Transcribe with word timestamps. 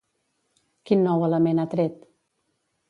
Quin 0.91 1.03
nou 1.09 1.27
element 1.29 1.63
ha 1.65 1.69
tret? 1.77 2.05